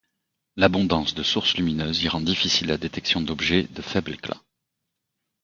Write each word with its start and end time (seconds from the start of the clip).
L'abondance 0.55 1.13
de 1.13 1.21
sources 1.21 1.57
lumineuses 1.57 2.01
y 2.01 2.07
rend 2.09 2.21
difficile 2.21 2.69
la 2.69 2.79
détection 2.79 3.21
d'objets 3.21 3.67
de 3.67 3.83
faible 3.83 4.13
éclat. 4.13 4.41